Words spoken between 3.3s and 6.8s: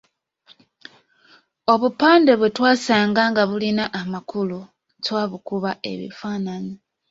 nga bulina amakulu twabukuba ebifaananyi.